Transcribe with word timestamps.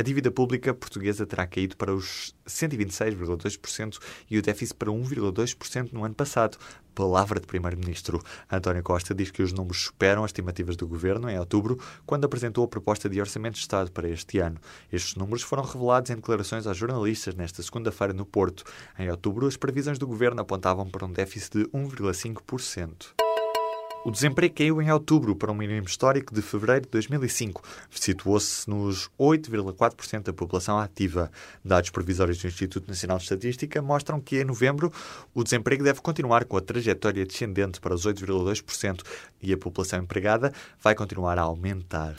A 0.00 0.04
dívida 0.04 0.30
pública 0.30 0.72
portuguesa 0.72 1.26
terá 1.26 1.44
caído 1.44 1.76
para 1.76 1.92
os 1.92 2.32
126,2% 2.46 3.98
e 4.30 4.38
o 4.38 4.42
déficit 4.42 4.76
para 4.76 4.92
1,2% 4.92 5.92
no 5.92 6.04
ano 6.04 6.14
passado. 6.14 6.56
Palavra 6.94 7.40
de 7.40 7.48
Primeiro-Ministro. 7.48 8.22
António 8.48 8.80
Costa 8.84 9.12
diz 9.12 9.32
que 9.32 9.42
os 9.42 9.52
números 9.52 9.86
superam 9.86 10.22
as 10.22 10.28
estimativas 10.28 10.76
do 10.76 10.86
governo 10.86 11.28
em 11.28 11.36
outubro, 11.36 11.80
quando 12.06 12.26
apresentou 12.26 12.62
a 12.62 12.68
proposta 12.68 13.08
de 13.08 13.20
Orçamento 13.20 13.54
de 13.54 13.60
Estado 13.60 13.90
para 13.90 14.08
este 14.08 14.38
ano. 14.38 14.60
Estes 14.92 15.16
números 15.16 15.42
foram 15.42 15.64
revelados 15.64 16.12
em 16.12 16.14
declarações 16.14 16.68
aos 16.68 16.76
jornalistas 16.76 17.34
nesta 17.34 17.60
segunda-feira 17.60 18.12
no 18.12 18.24
Porto. 18.24 18.62
Em 18.96 19.10
outubro, 19.10 19.48
as 19.48 19.56
previsões 19.56 19.98
do 19.98 20.06
governo 20.06 20.40
apontavam 20.40 20.88
para 20.88 21.06
um 21.06 21.12
déficit 21.12 21.58
de 21.58 21.64
1,5%. 21.70 23.14
O 24.08 24.10
desemprego 24.10 24.54
caiu 24.54 24.80
em 24.80 24.90
outubro 24.90 25.36
para 25.36 25.52
um 25.52 25.54
mínimo 25.54 25.86
histórico 25.86 26.34
de 26.34 26.40
fevereiro 26.40 26.86
de 26.86 26.88
2005. 26.92 27.62
Situou-se 27.90 28.66
nos 28.66 29.10
8,4% 29.20 30.22
da 30.22 30.32
população 30.32 30.78
ativa. 30.78 31.30
Dados 31.62 31.90
provisórios 31.90 32.38
do 32.38 32.46
Instituto 32.46 32.88
Nacional 32.88 33.18
de 33.18 33.24
Estatística 33.24 33.82
mostram 33.82 34.18
que 34.18 34.40
em 34.40 34.44
novembro 34.44 34.90
o 35.34 35.44
desemprego 35.44 35.84
deve 35.84 36.00
continuar 36.00 36.46
com 36.46 36.56
a 36.56 36.62
trajetória 36.62 37.26
descendente 37.26 37.82
para 37.82 37.94
os 37.94 38.06
8,2% 38.06 39.02
e 39.42 39.52
a 39.52 39.58
população 39.58 39.98
empregada 39.98 40.54
vai 40.82 40.94
continuar 40.94 41.38
a 41.38 41.42
aumentar. 41.42 42.14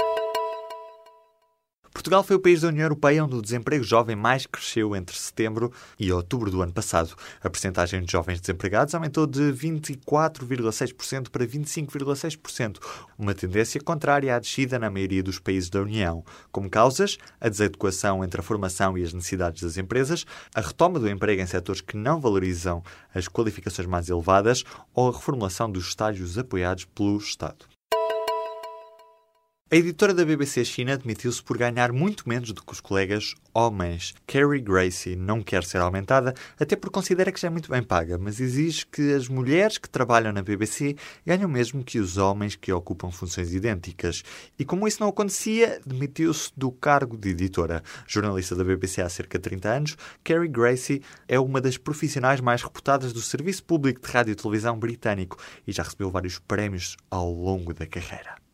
Portugal 2.00 2.24
foi 2.24 2.38
o 2.38 2.40
país 2.40 2.62
da 2.62 2.70
União 2.70 2.86
Europeia 2.86 3.26
onde 3.26 3.36
o 3.36 3.42
desemprego 3.42 3.84
jovem 3.84 4.16
mais 4.16 4.46
cresceu 4.46 4.96
entre 4.96 5.18
setembro 5.18 5.70
e 6.00 6.10
outubro 6.14 6.50
do 6.50 6.62
ano 6.62 6.72
passado. 6.72 7.14
A 7.44 7.50
percentagem 7.50 8.02
de 8.02 8.10
jovens 8.10 8.40
desempregados 8.40 8.96
aumentou 8.96 9.28
de 9.28 9.52
24,6% 9.52 11.28
para 11.30 11.46
25,6%, 11.46 12.78
uma 13.18 13.34
tendência 13.34 13.82
contrária 13.82 14.34
à 14.34 14.40
descida 14.40 14.80
na 14.80 14.90
maioria 14.90 15.22
dos 15.22 15.40
países 15.40 15.70
da 15.70 15.82
União. 15.82 16.24
Como 16.54 16.70
causas, 16.70 17.18
a 17.38 17.50
desadequação 17.50 18.24
entre 18.24 18.40
a 18.40 18.44
formação 18.46 18.98
e 18.98 19.04
as 19.04 19.12
necessidades 19.12 19.62
das 19.62 19.76
empresas, 19.76 20.26
a 20.56 20.62
retoma 20.62 21.00
do 21.00 21.10
emprego 21.10 21.42
em 21.42 21.48
setores 21.48 21.82
que 21.82 21.98
não 21.98 22.22
valorizam 22.22 22.82
as 23.14 23.28
qualificações 23.28 23.90
mais 23.90 24.08
elevadas 24.08 24.64
ou 24.94 25.10
a 25.10 25.12
reformulação 25.12 25.70
dos 25.70 25.90
estágios 25.90 26.38
apoiados 26.38 26.86
pelo 26.86 27.18
Estado. 27.18 27.66
A 29.72 29.76
editora 29.76 30.16
da 30.16 30.26
BBC 30.26 30.66
China 30.66 30.94
admitiu-se 30.94 31.44
por 31.44 31.56
ganhar 31.56 31.92
muito 31.92 32.28
menos 32.28 32.52
do 32.52 32.64
que 32.64 32.72
os 32.74 32.82
colegas 32.82 33.36
homens. 33.54 34.16
Carrie 34.26 34.62
Gracie 34.62 35.16
não 35.16 35.44
quer 35.44 35.64
ser 35.64 35.78
aumentada, 35.78 36.34
até 36.60 36.76
porque 36.76 36.96
considera 36.96 37.32
que 37.32 37.40
já 37.40 37.50
é 37.50 37.52
muito 37.52 37.70
bem 37.70 37.84
paga, 37.84 38.18
mas 38.18 38.40
exige 38.40 38.88
que 38.88 39.14
as 39.14 39.28
mulheres 39.28 39.78
que 39.78 39.88
trabalham 39.88 40.34
na 40.34 40.42
BBC 40.42 40.96
ganhem 41.24 41.46
o 41.46 41.48
mesmo 41.50 41.84
que 41.84 42.00
os 42.00 42.18
homens 42.18 42.56
que 42.56 42.74
ocupam 42.74 43.12
funções 43.12 43.54
idênticas. 43.54 44.24
E 44.58 44.66
como 44.66 44.88
isso 44.88 45.02
não 45.02 45.10
acontecia, 45.10 45.80
demitiu-se 45.86 46.52
do 46.58 46.72
cargo 46.72 47.16
de 47.16 47.30
editora. 47.30 47.84
Jornalista 48.08 48.56
da 48.56 48.64
BBC 48.64 49.04
há 49.04 49.10
cerca 49.10 49.38
de 49.38 49.44
30 49.44 49.70
anos, 49.70 49.98
Carrie 50.24 50.50
Gracie 50.50 51.04
é 51.28 51.40
uma 51.40 51.62
das 51.62 51.78
profissionais 51.78 52.42
mais 52.42 52.64
reputadas 52.64 53.14
do 53.14 53.22
Serviço 53.22 53.64
Público 53.66 54.02
de 54.02 54.12
Rádio 54.12 54.32
e 54.32 54.36
Televisão 54.36 54.80
britânico 54.80 55.38
e 55.68 55.72
já 55.72 55.84
recebeu 55.84 56.10
vários 56.10 56.40
prémios 56.40 56.98
ao 57.12 57.32
longo 57.32 57.72
da 57.72 57.86
carreira. 57.86 58.49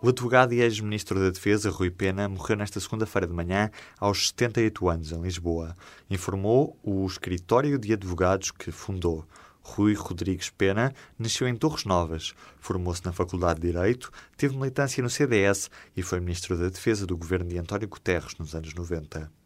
O 0.00 0.10
advogado 0.10 0.54
e 0.54 0.60
ex-ministro 0.60 1.18
da 1.18 1.28
Defesa, 1.28 1.70
Rui 1.70 1.90
Pena, 1.90 2.28
morreu 2.28 2.56
nesta 2.56 2.78
segunda-feira 2.78 3.26
de 3.26 3.32
manhã, 3.32 3.68
aos 3.98 4.28
78 4.28 4.88
anos, 4.88 5.10
em 5.10 5.20
Lisboa. 5.20 5.76
Informou 6.08 6.78
o 6.84 7.04
escritório 7.04 7.76
de 7.76 7.92
advogados 7.92 8.52
que 8.52 8.70
fundou. 8.70 9.26
Rui 9.60 9.94
Rodrigues 9.94 10.50
Pena 10.50 10.94
nasceu 11.18 11.48
em 11.48 11.56
Torres 11.56 11.84
Novas, 11.84 12.32
formou-se 12.60 13.04
na 13.04 13.12
Faculdade 13.12 13.60
de 13.60 13.72
Direito, 13.72 14.12
teve 14.36 14.56
militância 14.56 15.02
no 15.02 15.10
CDS 15.10 15.68
e 15.96 16.02
foi 16.02 16.20
ministro 16.20 16.56
da 16.56 16.68
Defesa 16.68 17.04
do 17.04 17.16
governo 17.16 17.48
de 17.48 17.58
António 17.58 17.88
Guterres 17.88 18.36
nos 18.38 18.54
anos 18.54 18.72
90. 18.72 19.37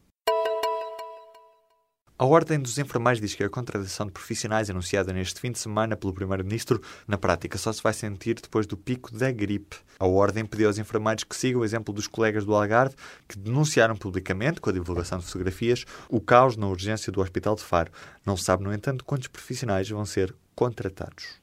A 2.22 2.24
Ordem 2.24 2.60
dos 2.60 2.78
Enfermeiros 2.78 3.20
diz 3.20 3.34
que 3.34 3.42
a 3.42 3.50
contratação 3.50 4.06
de 4.06 4.12
profissionais 4.12 4.70
anunciada 4.70 5.12
neste 5.12 5.40
fim 5.40 5.50
de 5.50 5.58
semana 5.58 5.96
pelo 5.96 6.14
Primeiro-Ministro, 6.14 6.80
na 7.04 7.18
prática 7.18 7.58
só 7.58 7.72
se 7.72 7.82
vai 7.82 7.92
sentir 7.92 8.36
depois 8.40 8.64
do 8.64 8.76
pico 8.76 9.12
da 9.12 9.32
gripe. 9.32 9.76
A 9.98 10.06
Ordem 10.06 10.46
pediu 10.46 10.68
aos 10.68 10.78
enfermeiros 10.78 11.24
que 11.24 11.34
sigam 11.34 11.62
o 11.62 11.64
exemplo 11.64 11.92
dos 11.92 12.06
colegas 12.06 12.44
do 12.44 12.54
Algarve, 12.54 12.94
que 13.26 13.36
denunciaram 13.36 13.96
publicamente, 13.96 14.60
com 14.60 14.70
a 14.70 14.72
divulgação 14.72 15.18
de 15.18 15.24
fotografias, 15.24 15.84
o 16.08 16.20
caos 16.20 16.56
na 16.56 16.68
urgência 16.68 17.10
do 17.10 17.20
Hospital 17.20 17.56
de 17.56 17.62
Faro. 17.62 17.90
Não 18.24 18.36
se 18.36 18.44
sabe, 18.44 18.62
no 18.62 18.72
entanto, 18.72 19.04
quantos 19.04 19.26
profissionais 19.26 19.90
vão 19.90 20.06
ser 20.06 20.32
contratados. 20.54 21.41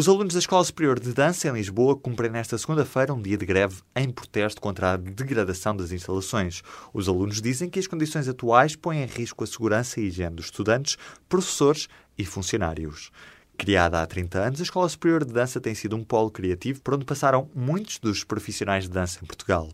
Os 0.00 0.08
alunos 0.08 0.32
da 0.32 0.40
Escola 0.40 0.64
Superior 0.64 0.98
de 0.98 1.12
Dança 1.12 1.46
em 1.46 1.52
Lisboa 1.52 1.94
cumprem 1.94 2.30
nesta 2.30 2.56
segunda-feira 2.56 3.12
um 3.12 3.20
dia 3.20 3.36
de 3.36 3.44
greve 3.44 3.82
em 3.94 4.08
protesto 4.08 4.58
contra 4.58 4.92
a 4.92 4.96
degradação 4.96 5.76
das 5.76 5.92
instalações. 5.92 6.62
Os 6.94 7.06
alunos 7.06 7.42
dizem 7.42 7.68
que 7.68 7.78
as 7.78 7.86
condições 7.86 8.26
atuais 8.26 8.74
põem 8.74 9.02
em 9.02 9.06
risco 9.06 9.44
a 9.44 9.46
segurança 9.46 10.00
e 10.00 10.04
higiene 10.04 10.36
dos 10.36 10.46
estudantes, 10.46 10.96
professores 11.28 11.86
e 12.16 12.24
funcionários. 12.24 13.10
Criada 13.58 14.00
há 14.00 14.06
30 14.06 14.38
anos, 14.38 14.60
a 14.60 14.62
Escola 14.62 14.88
Superior 14.88 15.22
de 15.22 15.34
Dança 15.34 15.60
tem 15.60 15.74
sido 15.74 15.96
um 15.96 16.02
polo 16.02 16.30
criativo 16.30 16.80
por 16.80 16.94
onde 16.94 17.04
passaram 17.04 17.50
muitos 17.54 17.98
dos 17.98 18.24
profissionais 18.24 18.84
de 18.84 18.90
dança 18.90 19.18
em 19.22 19.26
Portugal. 19.26 19.68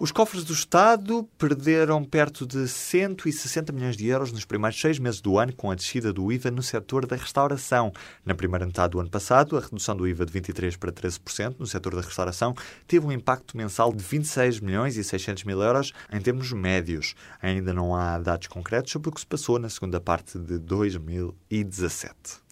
Os 0.00 0.12
cofres 0.12 0.44
do 0.44 0.52
Estado 0.52 1.28
perderam 1.36 2.04
perto 2.04 2.46
de 2.46 2.68
160 2.68 3.72
milhões 3.72 3.96
de 3.96 4.06
euros 4.06 4.30
nos 4.30 4.44
primeiros 4.44 4.80
seis 4.80 4.96
meses 4.96 5.20
do 5.20 5.36
ano 5.36 5.52
com 5.52 5.72
a 5.72 5.74
descida 5.74 6.12
do 6.12 6.30
IVA 6.30 6.52
no 6.52 6.62
setor 6.62 7.04
da 7.04 7.16
restauração. 7.16 7.92
Na 8.24 8.32
primeira 8.32 8.64
metade 8.64 8.92
do 8.92 9.00
ano 9.00 9.10
passado, 9.10 9.56
a 9.56 9.60
redução 9.60 9.96
do 9.96 10.06
IVA 10.06 10.24
de 10.24 10.40
23% 10.40 10.78
para 10.78 10.92
13% 10.92 11.56
no 11.58 11.66
setor 11.66 11.96
da 11.96 12.00
restauração 12.00 12.54
teve 12.86 13.04
um 13.04 13.10
impacto 13.10 13.56
mensal 13.56 13.92
de 13.92 14.04
26 14.04 14.60
milhões 14.60 14.96
e 14.96 15.02
600 15.02 15.42
mil 15.42 15.60
euros 15.60 15.92
em 16.12 16.20
termos 16.20 16.52
médios. 16.52 17.16
Ainda 17.42 17.74
não 17.74 17.92
há 17.92 18.20
dados 18.20 18.46
concretos 18.46 18.92
sobre 18.92 19.08
o 19.08 19.12
que 19.12 19.18
se 19.18 19.26
passou 19.26 19.58
na 19.58 19.68
segunda 19.68 20.00
parte 20.00 20.38
de 20.38 20.60
2017. 20.60 22.46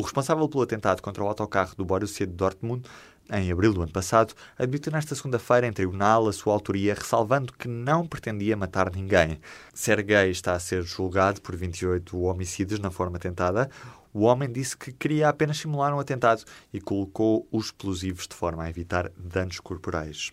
O 0.00 0.02
responsável 0.02 0.48
pelo 0.48 0.62
atentado 0.62 1.02
contra 1.02 1.22
o 1.22 1.26
autocarro 1.26 1.76
do 1.76 1.84
Borussia 1.84 2.26
Dortmund 2.26 2.88
em 3.32 3.50
abril 3.50 3.72
do 3.72 3.82
ano 3.82 3.92
passado, 3.92 4.34
admitiu 4.58 4.92
nesta 4.92 5.14
segunda-feira 5.14 5.66
em 5.66 5.72
tribunal 5.72 6.26
a 6.28 6.32
sua 6.32 6.52
autoria, 6.52 6.94
ressalvando 6.94 7.52
que 7.52 7.68
não 7.68 8.06
pretendia 8.06 8.56
matar 8.56 8.90
ninguém. 8.94 9.40
Sergei 9.72 10.30
está 10.30 10.54
a 10.54 10.60
ser 10.60 10.82
julgado 10.82 11.40
por 11.40 11.56
28 11.56 12.20
homicídios 12.20 12.80
na 12.80 12.90
forma 12.90 13.18
tentada. 13.18 13.70
O 14.12 14.22
homem 14.22 14.50
disse 14.50 14.76
que 14.76 14.92
queria 14.92 15.28
apenas 15.28 15.58
simular 15.58 15.94
um 15.94 16.00
atentado 16.00 16.44
e 16.72 16.80
colocou 16.80 17.46
os 17.52 17.66
explosivos 17.66 18.26
de 18.26 18.34
forma 18.34 18.64
a 18.64 18.70
evitar 18.70 19.10
danos 19.16 19.60
corporais. 19.60 20.32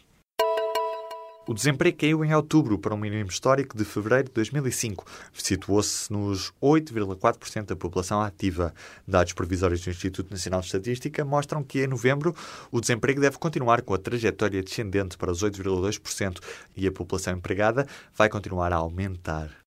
O 1.48 1.54
desemprego 1.54 1.98
caiu 1.98 2.26
em 2.26 2.34
outubro 2.34 2.78
para 2.78 2.94
um 2.94 2.98
mínimo 2.98 3.30
histórico 3.30 3.78
de 3.78 3.86
fevereiro 3.86 4.26
de 4.26 4.34
2005. 4.34 5.06
Situou-se 5.34 6.12
nos 6.12 6.52
8,4% 6.62 7.68
da 7.68 7.76
população 7.76 8.22
ativa. 8.22 8.74
Dados 9.08 9.32
provisórios 9.32 9.80
do 9.82 9.90
Instituto 9.90 10.30
Nacional 10.30 10.60
de 10.60 10.66
Estatística 10.66 11.24
mostram 11.24 11.64
que 11.64 11.86
em 11.86 11.88
novembro 11.88 12.36
o 12.70 12.82
desemprego 12.82 13.22
deve 13.22 13.38
continuar 13.38 13.82
com 13.82 13.94
a 13.94 13.98
trajetória 13.98 14.62
descendente 14.62 15.18
para 15.18 15.32
os 15.32 15.42
8,2% 15.42 16.40
e 16.76 16.86
a 16.86 16.92
população 16.92 17.34
empregada 17.34 17.88
vai 18.14 18.28
continuar 18.28 18.74
a 18.74 18.76
aumentar. 18.76 19.67